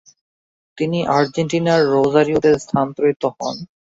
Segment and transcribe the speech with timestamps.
[0.77, 3.55] তিনি আর্জেন্টিনার রোজারিওতে স্থানান্তরিত হন।